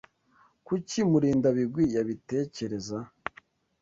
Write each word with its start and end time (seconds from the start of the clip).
Kuki 0.65 0.97
Murindabigwi 1.09 1.83
yabitekereza? 1.95 2.97